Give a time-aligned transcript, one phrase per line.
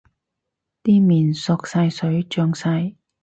[0.81, 2.95] 啲麵索晒水脹晒